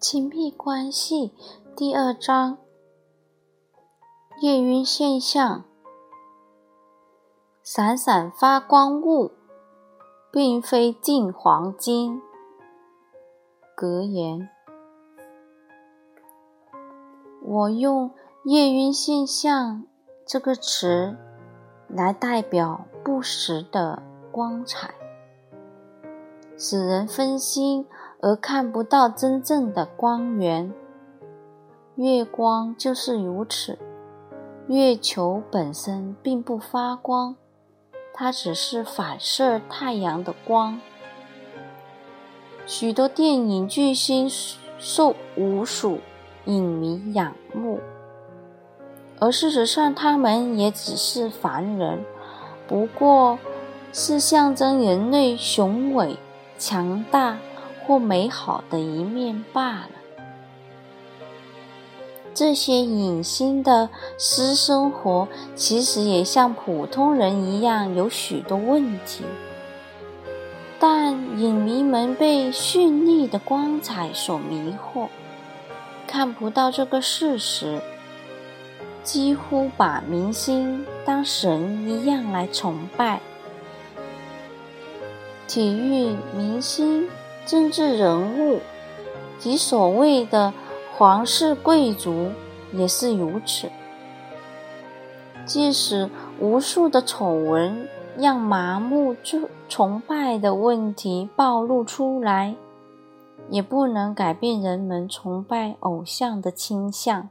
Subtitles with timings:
[0.00, 1.34] 亲密关系
[1.76, 2.56] 第二章：
[4.40, 5.64] 夜晕现象。
[7.62, 9.30] 闪闪发光物，
[10.32, 12.22] 并非净黄金。
[13.76, 14.48] 格言：
[17.42, 18.10] 我用
[18.44, 19.84] “夜晕现象”
[20.26, 21.14] 这个词
[21.88, 24.94] 来代表不实的光彩，
[26.56, 27.86] 使人分心。
[28.22, 30.72] 而看不到真正的光源。
[31.96, 33.78] 月光就是如此。
[34.68, 37.34] 月球本身并不发光，
[38.14, 40.80] 它只是反射太阳的光。
[42.66, 44.30] 许多电影巨星
[44.78, 45.98] 受无数
[46.44, 47.80] 影迷仰慕，
[49.18, 52.04] 而事实上，他们也只是凡人，
[52.68, 53.38] 不过
[53.92, 56.16] 是象征人类雄伟、
[56.56, 57.36] 强大。
[57.90, 59.90] 不美好的一面罢了。
[62.32, 69.24] 这些影星的私生活其实也像普通人一样有许多问题，
[70.78, 75.08] 但影迷们被绚丽的光彩所迷惑，
[76.06, 77.80] 看不到这个事实，
[79.02, 83.20] 几乎把明星当神一样来崇拜。
[85.48, 87.08] 体育明星。
[87.50, 88.60] 政治人物
[89.36, 90.54] 及所谓的
[90.96, 92.30] 皇室贵族
[92.72, 93.68] 也是如此。
[95.44, 102.54] 即使无数的丑闻让麻木崇崇拜的问题暴露出来，
[103.48, 107.30] 也不能改变人们崇拜偶像的倾向。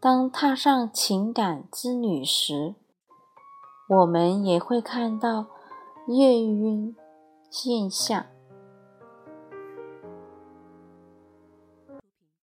[0.00, 2.74] 当踏上情感之旅时，
[3.88, 5.46] 我们也会看到
[6.08, 6.96] 月晕
[7.48, 8.26] 现象。